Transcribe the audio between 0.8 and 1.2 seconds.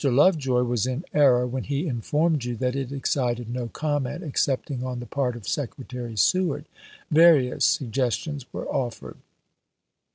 in